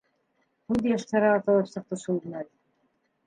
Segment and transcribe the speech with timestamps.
[0.71, 2.49] Күҙ йәштәре атылып сыҡты шул мәл.